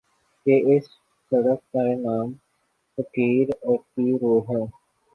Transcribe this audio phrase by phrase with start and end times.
[0.45, 0.85] کہ اِس
[1.31, 2.27] سڑک کا نام
[2.97, 4.61] فقیر ایپی روڈ ہے